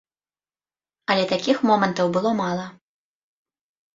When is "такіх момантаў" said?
1.33-2.07